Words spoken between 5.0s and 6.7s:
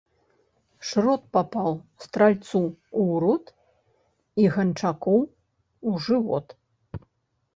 ў жывот.